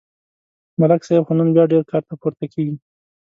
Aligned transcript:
ملک 0.79 1.01
صاحب 1.07 1.23
خو 1.27 1.33
نن 1.37 1.47
بیا 1.55 1.63
ډېر 1.71 1.83
کار 1.91 2.01
ته 2.07 2.13
پورته 2.21 2.45
کېږي 2.53 2.75